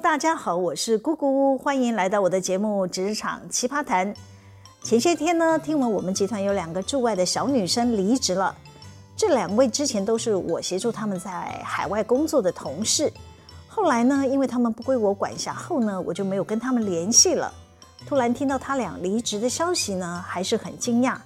[0.00, 4.14] 大家好，我是姑姑，欢迎来到我的节目《职场奇葩谈》。
[4.84, 8.54] 前些天呢，听闻我们集团有两个驻外的小女生离职了。
[9.16, 13.12] 这两位之前都是我协助他们在海外工作的同事，
[13.66, 17.52] 后来呢，因为他们不归我管辖后呢，我就没有跟他们联系了。
[18.06, 21.16] 突然听到他俩离职的消息呢，还是很惊讶。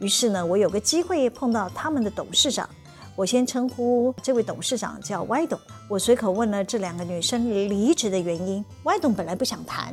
[0.00, 2.68] 于是呢，我有个机会碰到他们的董事长。
[3.18, 5.58] 我先称呼这位董事长叫歪董。
[5.88, 8.64] 我随口问了这两个女生离职的原因。
[8.84, 9.92] 歪董本来不想谈，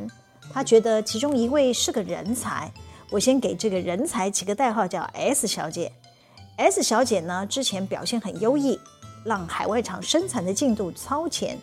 [0.54, 2.72] 他觉得其中一位是个人才。
[3.10, 5.92] 我先给这个人才起个代号叫 S 小姐。
[6.58, 8.80] S 小姐呢，之前表现很优异，
[9.24, 11.58] 让海外厂生产的进度超前。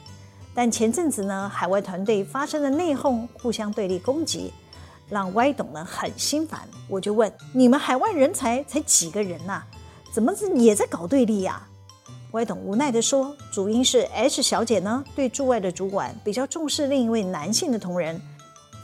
[0.52, 4.52] 但前阵子呢，海外团队发生了内讧，互相对立攻击，
[5.08, 6.62] 让歪董呢很心烦。
[6.88, 9.62] 我就问：你们海外人才才几个人呐、
[10.12, 11.66] 怎么也在搞对立呀？
[12.32, 18.20] 歪董无奈地说：“主因是 S 小姐呢，对驻外的主管比较重视另一位男性的同仁，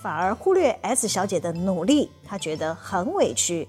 [0.03, 3.69] 反而忽略 S 小姐的努力，她觉得很委屈。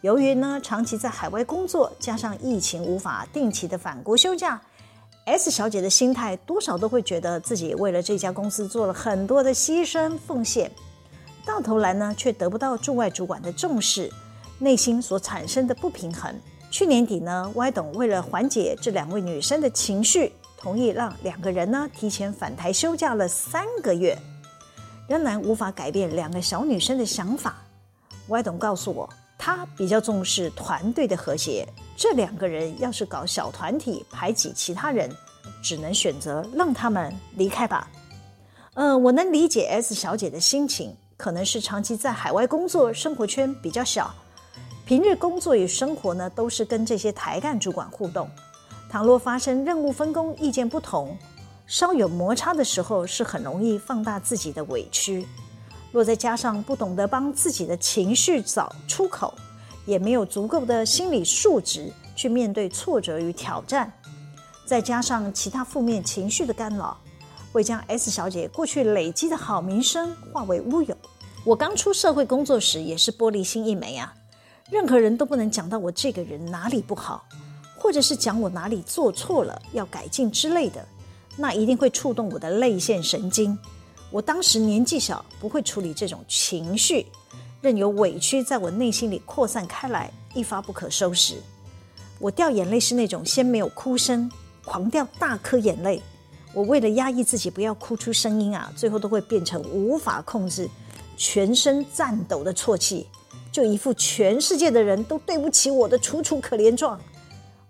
[0.00, 4.60] 由于呢长期在海外工作，加上疫情无法定期的返国休假
[5.26, 10.70] ，S 小姐的心态多少都会觉得自己为了这家公司做了很多的牺牲奉献，
[11.44, 14.08] 到头来呢却得不到驻外主管的重视，
[14.58, 16.32] 内心所产生的不平衡。”
[16.70, 24.16] 去年底呢，歪董为了缓解这两位女生的情绪，同意让两个人呢提前返台休假了三个月，
[25.08, 27.56] 仍然无法改变两个小女生的想法。
[28.28, 35.10] 歪董告诉我，他比较重视团队的和谐，这两个人要是搞小团体排挤其他人，
[35.60, 37.90] 只能选择让他们离开吧。
[38.74, 44.14] 呃，我能理解 S 小姐的心情，可能是长期在海外工作，生活圈比较小。
[44.90, 48.28] 平日工作与生活呢，都是跟这些台干主管互动。
[48.90, 51.16] 倘若发生任务分工意见不同，
[51.64, 55.24] 稍有摩擦的时候，是很容易放大自己的委屈。
[55.92, 59.32] 若再加上不懂得帮自己的情绪找出口，
[59.86, 63.92] 也没有足够的心理素质去面对挫折与挑战，
[64.66, 66.98] 再加上其他负面情绪的干扰，
[67.52, 70.96] 会将 S 小姐过去累积的好名声化为乌有。
[71.44, 74.12] 我刚出社会工作时，也是玻璃心一枚啊。
[74.70, 77.24] 任何人都不能讲到我这个人哪里不好，
[77.76, 80.86] 或者是讲我哪里做错了要改进之类的，
[81.36, 83.58] 那一定会触动我的泪腺神经。
[84.10, 87.06] 我当时年纪小，不会处理这种情绪，
[87.60, 91.36] 任由委屈在我内心里扩散开来，一发不可收拾。
[92.18, 94.30] 我掉眼泪是那种先没有哭声，
[94.64, 96.02] 狂掉大颗眼泪。
[96.52, 100.68] 我为了压抑自己不要哭出声音啊，最后都会变成无法控制，
[101.16, 103.06] 全身颤抖的啜泣。
[103.52, 107.00] 就一副全世界的人都对不起我的楚楚可怜状。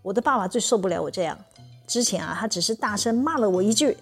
[0.02, 1.38] 我的爸爸最受不了我这样。
[1.86, 3.96] 之前啊，他只是大声骂了我一句，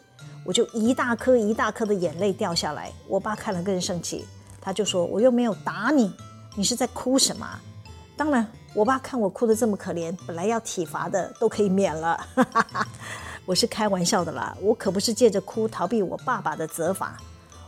[0.45, 2.93] 我就一大颗一大颗的眼泪掉下来。
[3.07, 4.27] 我爸看了更生气，
[4.61, 6.13] 他就说：“我又没有打你，
[6.55, 7.49] 你是在哭什么？”
[8.17, 12.21] 当然，我爸看我哭得这么可怜，本来要体罚的都可以免了。
[13.47, 17.17] 我是开玩笑的啦，我可不是借着哭逃避我爸爸的责罚。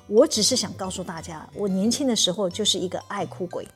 [0.06, 3.66] 我只是想告诉大家，我年轻的时候就是一个爱哭鬼。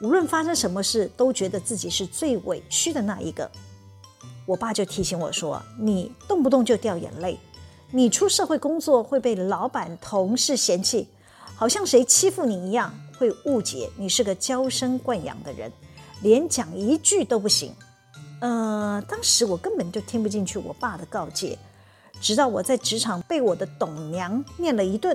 [0.00, 3.50] 无论发生什么事，都觉得自己是最委屈的那一个。
[4.46, 7.38] 我爸就提醒我说：“你动不动就掉眼泪，
[7.90, 11.06] 你出社会工作会被老板、同事嫌弃，
[11.54, 15.70] 好像谁欺负你一样，会误解你是个娇生惯养的人，
[16.22, 17.74] 连讲一句都不行。”
[18.40, 21.58] 呃，当时我根本就听不进去我爸的告诫，
[22.22, 25.14] 直到我在职场被我的董娘念了一顿，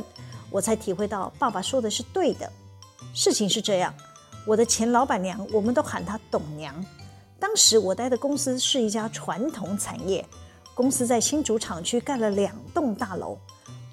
[0.52, 2.48] 我才体会到爸爸说的是对的。
[3.16, 3.92] 事情是这样。
[4.46, 6.74] 我的前老板娘，我们都喊她董娘。
[7.40, 10.24] 当时我待的公司是一家传统产业，
[10.74, 13.38] 公司在新竹厂区盖了两栋大楼，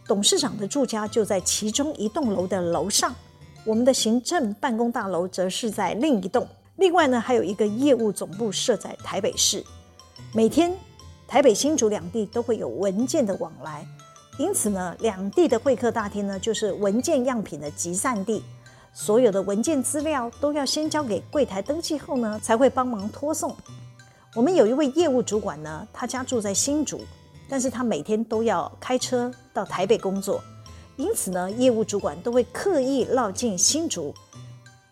[0.07, 3.15] 董事长的住家就在其中一栋楼的楼上，
[3.65, 6.47] 我们的行政办公大楼则是在另一栋。
[6.77, 9.65] 另外呢，还有一个业务总部设在台北市。
[10.35, 10.73] 每天
[11.27, 13.87] 台北、新竹两地都会有文件的往来，
[14.39, 18.43] 因此呢，两地的会客大厅呢，就是文件样品的集散地。
[18.95, 23.57] 所有的文件资料都要先交给柜台登记后呢，才会帮忙托送。
[24.35, 27.01] 我们有一位业务主管呢，他家住在新竹，
[27.49, 30.43] 但是他每天都要开车到台北工作，
[30.97, 34.15] 因此呢，业务主管都会刻意绕进新竹，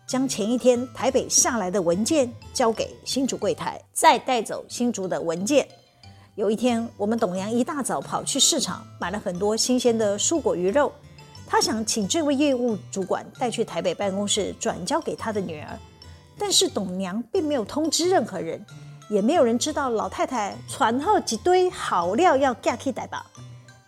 [0.07, 5.67] 将前一天台北下来的文件交给新竹柜台，再带走新竹的文件。
[6.35, 10.91] 有一天，我们董娘一大早跑去市场，买了很多新鲜的蔬果鱼肉。
[11.51, 15.77] 他想请这位业务主管带去台北办公室转交给他的女儿，
[16.37, 18.65] 但是董娘并没有通知任何人，
[19.09, 23.17] 也没有人知道老太太传后几堆好料要嫁去台北。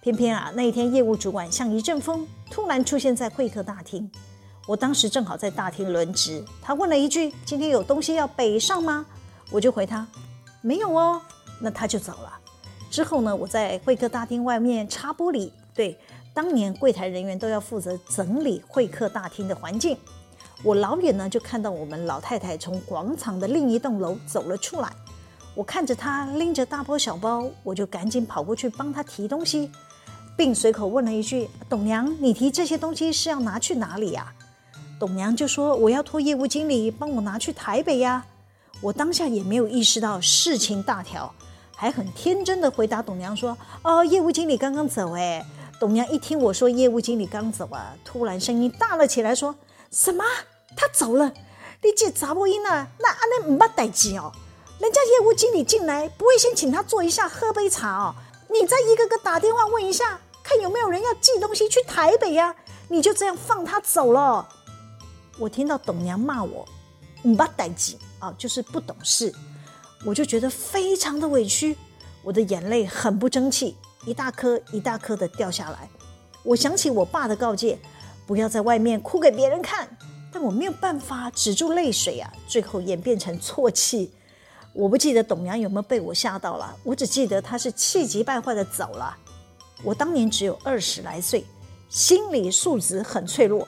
[0.01, 4.12] 偏偏啊，那一天业务主管像一阵风，突然出现在会客大厅。
[4.68, 9.06] 我当时正好在大厅轮值，他问了一句：“今天有东西要北上吗？”
[9.50, 10.06] 我就回他
[10.59, 11.21] ：“没有哦。”
[11.62, 12.33] 那他就走了。
[12.92, 15.50] 之后呢，我在会客大厅外面擦玻璃。
[15.74, 15.98] 对，
[16.33, 19.95] 当年柜台人员都要负责整理会客大厅的环境。
[20.63, 24.89] 我老远呢就看到我们老太太从广场的另一栋楼走了出来。
[25.53, 29.69] 我看着她拎着大包小包，我就赶紧跑过去帮她提东西，
[30.35, 34.33] 并随口问了一句：“董娘，你提这些东西是要拿去哪里呀？”
[35.00, 38.25] 董娘就说：“我要托业务经理帮我拿去台北呀。”
[38.81, 41.31] 我当下也没有意识到事情大条，
[41.75, 45.45] 还很天真的回答董娘说：“哦，业务经理刚刚走。”哎，
[45.83, 49.53] 董娘一听我说业务经理刚走啊，突然声音大了起来，说
[49.91, 50.24] 什么？
[50.77, 51.33] 他走了？
[51.81, 52.88] 你这杂波音啊？
[53.00, 54.31] 那安内唔捌代志哦？
[54.80, 58.15] 人家业务经理进来不会先请他坐一下喝杯茶哦？
[58.50, 62.56] 你再一个个打电话问一下，看有没有人要寄东西去台北呀？
[62.88, 64.47] 你就这样放他走了？
[65.38, 66.65] 我听到董娘骂我，
[67.24, 69.35] 唔捌代志啊，就是不懂事，
[70.06, 71.75] 我就觉得非常的委屈，
[72.24, 75.89] 我的眼泪很不争气，一大颗一大颗的掉下来。
[76.44, 77.77] 我想起我爸的告诫，
[78.27, 79.88] 不要在外面哭给别人看，
[80.31, 84.11] 但我没有办法止住泪水啊，最后演变成啜泣。
[84.73, 89.15] 我不记得董娘有没有被我吓到了，我只记得她是气急败坏的走了。
[89.83, 91.45] 我当年只有二十来岁，
[91.89, 93.67] 心理素质很脆弱。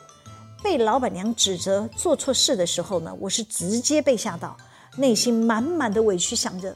[0.64, 4.58] 被老板娘指责做错事的时候呢，我是直接被吓到，
[4.98, 6.76] 内心满满的委屈，想着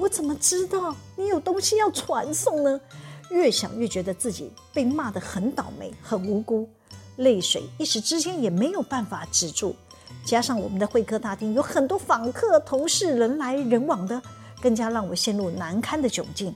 [0.00, 2.80] 我怎么知道你有东西要传送呢？
[3.30, 6.66] 越想越觉得自己被骂得很倒霉，很无辜，
[7.16, 9.76] 泪水一时之间也没有办法止住。
[10.24, 14.20] 加上我们的会客大厅有很多访客、同事，人来人往的，
[14.62, 16.54] 更加让我陷入难堪的窘境。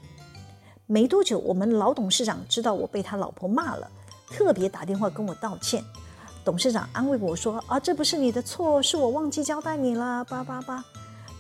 [0.87, 3.91] 没多久，我们老董事长知道我被他老婆骂了，
[4.31, 5.85] 特别打电话跟我道歉。
[6.45, 10.85] 董事长安慰我说：“啊，这不是你的错，是我忘记交代你了。”叭叭叭，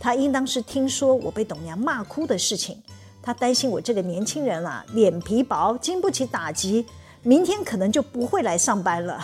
[0.04, 2.76] 他应当是听说我被董娘骂哭的事情，
[3.22, 6.84] 他担心我这个年轻人啊，脸皮薄，经不起打击，
[7.22, 9.18] 明天可能就不会来上班了。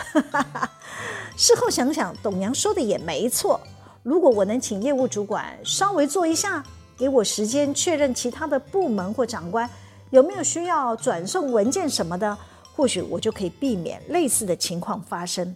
[1.37, 3.61] 事后想想，董娘说的也没错。
[4.01, 6.63] 如果我能请业务主管稍微做一下，
[6.97, 9.69] 给我时间确认其他的部门或长官
[10.09, 12.35] 有没有需要转送文件什么的，
[12.75, 15.55] 或许我就可以避免类似的情况发生。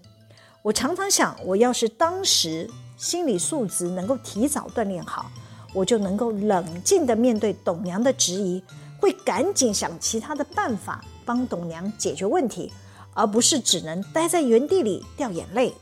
[0.62, 5.30] 我常常想，我要是当时心理素质能够提早锻炼好，
[5.74, 8.64] 我就能够冷静地面对董娘的质疑，
[9.00, 12.72] 会赶紧想其他的办法帮董娘解决问题，
[13.14, 15.74] 而不是只能待在原地里掉眼泪。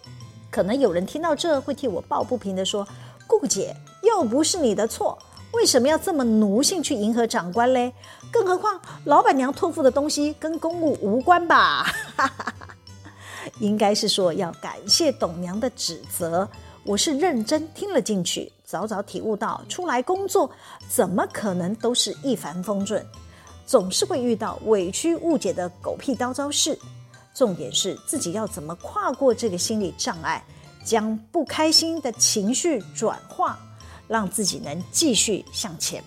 [0.49, 2.87] 可能有人听到这会替我抱不平地说
[3.27, 5.17] ：“顾姐，又不是你的错，
[5.53, 7.93] 为什么要这么奴性去迎合长官嘞？
[8.31, 11.85] 更何况老板娘托付的东西跟公务无关吧？”
[13.59, 16.47] 应该是说要感谢董娘的指责，
[16.85, 20.51] 我是认真听了进去，早早体悟到出来工作
[20.89, 23.05] 怎么可能都是一帆风顺，
[23.65, 26.77] 总是会遇到委屈误解的狗屁叨叨事。
[27.33, 30.43] 重点是自己要怎么跨过这个心理障碍，
[30.85, 33.57] 将不开心的情绪转化，
[34.07, 36.03] 让自己能继续向前。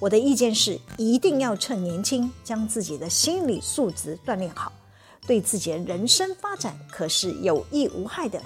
[0.00, 4.72] 我的意见是，一定要趁年轻将自己的心理素质锻炼好。
[5.24, 8.42] 对自己的人生发展可是有益无害的，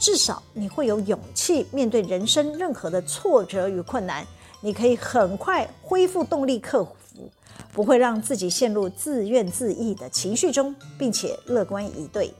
[0.00, 4.26] 至少你会有勇气面对人生任何的挫折与困难，
[4.62, 7.30] 你可以很快恢复动力克服，
[7.70, 12.32] 不会让自己陷入自怨自艾的情绪中，并且乐观以对。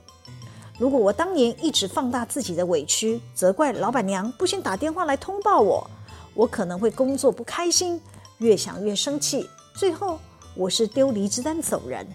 [0.79, 5.87] 如果我当年一直放大自己的委屈，责怪老板娘不先打电话来通报我，
[6.33, 8.01] 我可能会工作不开心，
[8.39, 10.17] 越想越生气，最后
[10.55, 12.07] 我是丢离职单走人。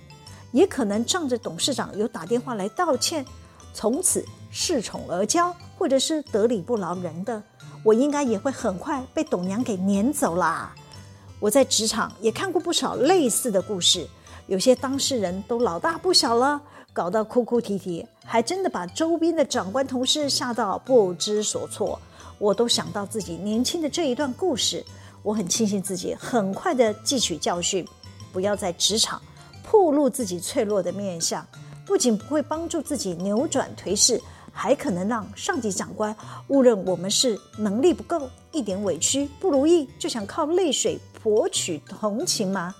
[0.50, 3.24] 也可能仗着董事长有打电话来道歉，
[3.72, 7.42] 从此恃宠而骄，或者是得理不饶人的，
[7.82, 10.74] 我应该也会很快被董娘给撵走啦。
[11.38, 14.08] 我在职场也看过不少类似的故事，
[14.46, 16.60] 有些当事人都老大不小了，
[16.92, 22.00] 搞到哭哭啼啼，还真的把周边的长官同事吓到不知所措。
[22.38, 24.84] 我都想到自己年轻的这一段故事，
[25.22, 27.86] 我很庆幸自己很快的汲取教训，
[28.32, 29.20] 不要在职场。
[29.68, 31.44] 暴露自己脆弱的面相，
[31.84, 34.18] 不仅不会帮助自己扭转颓势，
[34.56, 36.16] 还可能让上级长官
[36.48, 42.74] 误认我们是能力不够，一点委屈不如意就想靠泪水博取同情吗？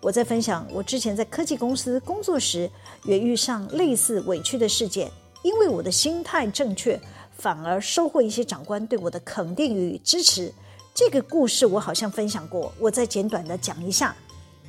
[0.00, 2.68] 我在分享我之前在科技公司工作时，
[3.04, 5.10] 也遇上类似委屈的事件，
[5.42, 6.98] 因为我的心态正确，
[7.36, 10.50] 反而收获一些长官对我的肯定与支持。
[10.94, 14.16] 这个故事我好像分享过，我再简短的讲一下。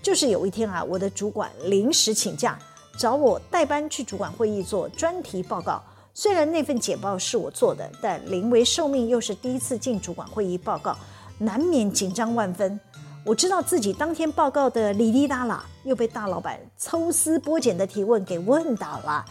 [0.01, 2.59] 就是有一天啊，我的主管临时请假，
[2.99, 5.81] 找我代班去主管会议做专题报告。
[6.15, 10.95] 虽然那份简报是我做的，但临危受命，又是第一次进主管会议报告，
[11.39, 12.79] 难免紧张万分。
[13.25, 19.25] 我知道自己当天报告的哩哩啦啦，又被大老板抽丝剥茧的提问给问倒了，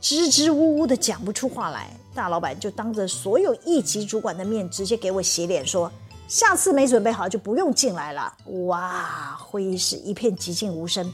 [0.00, 1.90] 支支吾吾的讲不出话来。
[2.14, 5.90] 大老板就当着所有一级主管的面，直接给我洗脸说
[6.28, 8.32] ：“下次没准备好就不用进来了。”
[8.66, 11.12] 哇，会议室一片寂静无声。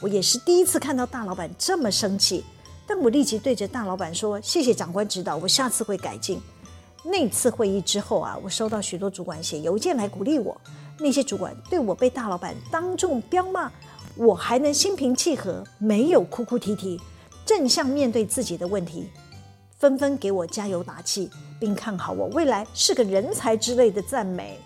[0.00, 2.44] 我也是第一次看到大老板这么生气。
[2.88, 6.40] 但我立即对着大老板说：“谢谢长官指导，我下次会改进。”
[7.04, 10.58] 那次会议之后啊，我收到许多主管写邮件来鼓励我。
[10.98, 13.70] 那些主管对我被大老板当众彪骂，
[14.16, 16.98] 我还能心平气和，没有哭哭啼啼，
[17.44, 19.08] 正向面对自己的问题，
[19.78, 21.30] 纷纷给我加油打气，
[21.60, 24.58] 并看好我未来是个人才之类的赞美。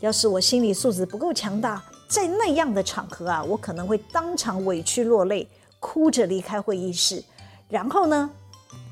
[0.00, 5.46] 要是我心理素质不够强大，在那样的场合啊，我可能会当场委屈落泪，
[5.78, 7.22] 哭着离开会议室。
[7.68, 8.30] 然后呢，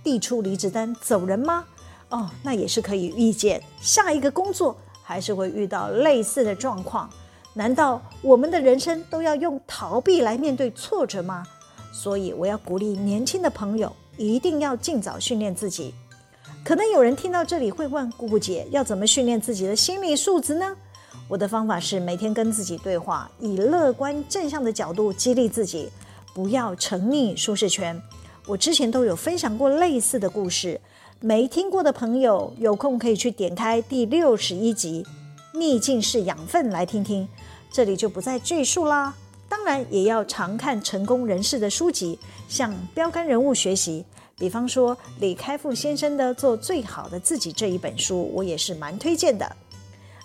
[0.03, 1.65] 递出离职单走人吗？
[2.11, 7.09] 哦，那也是可以预见，下一个工作还是会遇到类似的状况。
[7.55, 11.45] 难道我们的人生都要用逃避来面对挫折吗？
[11.93, 15.95] 所以我要鼓励年轻的朋友，一定要尽早训练自己。
[16.65, 20.77] 可能有人听到这里会问：姑姑姐，要怎么训练自己的心理素质呢？
[21.29, 25.91] 我的方法是每天跟自己对话，以乐观正向的角度激励自己，
[26.35, 28.01] 不要沉溺舒适圈。
[28.47, 30.79] 我之前都有分享过类似的故事，
[31.21, 35.03] 没听过的朋友有空可以去点开第六十一集
[35.59, 37.27] 《逆境是养分》来听听，
[37.73, 39.15] 这里就不再赘述啦。
[39.49, 44.05] 当然也要常看成功人士的书籍，向标杆人物学习。
[44.37, 49.57] 比方说李开复先生的《做最好的自己》这一本书，我也是蛮推荐的。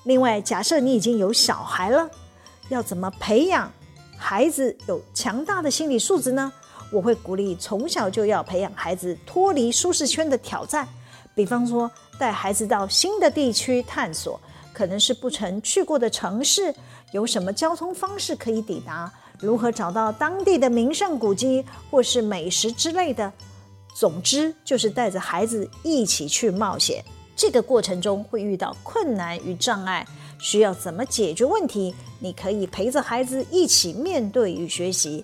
[0.03, 2.09] 另外，假设你已经有小孩了，
[2.67, 3.71] 要怎么培养
[4.17, 6.51] 孩子有强大的心理素质呢？
[6.91, 10.87] 我会鼓励从小就要培养孩子脱离舒适圈的挑战，
[11.35, 14.39] 比方说带孩子到新的地区探索，
[14.73, 16.73] 可能是不曾去过的城市，
[17.11, 23.31] 有什么交通方式可以抵达，如何找到当地的名胜古迹或是美食之类的。
[23.93, 27.03] 总之，就是带着孩子一起去冒险。
[27.35, 30.05] 这个过程中会遇到困难与障碍，
[30.39, 31.93] 需要怎么解决问题？
[32.19, 35.23] 你可以陪着孩子一起面对与学习。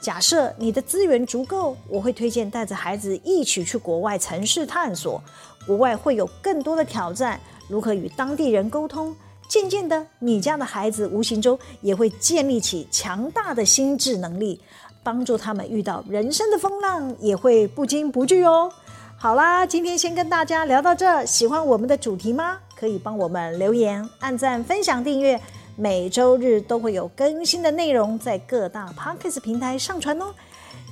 [0.00, 5.22] 假设你的资源足够，我会推荐带着孩子一起去国外城市探索。
[5.66, 7.38] 国外会有更多的挑战，
[7.68, 9.14] 如何与当地人沟通？
[9.46, 14.58] 渐渐的，你家的孩子无形中也会建立起强大的心智能力，
[15.02, 18.72] 帮助他们遇到人生的风浪也会不惊不惧哦。
[19.18, 22.58] 好啦，今天先跟大家聊到这，喜欢我们的主题吗？
[22.74, 25.38] 可以帮我们留言、按赞、分享、订阅。
[25.80, 30.26] 每周日都会有更新的内容在各大 Podcast 平台上传哦，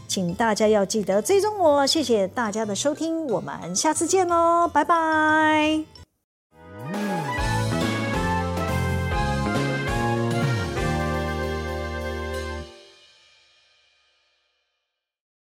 [0.08, 1.86] 请大家要记得追踪我。
[1.86, 6.07] 谢谢大家的收听，我们下次见喽，拜拜。